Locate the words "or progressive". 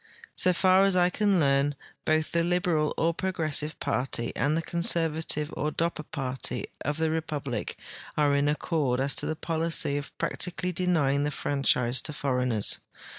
2.97-3.79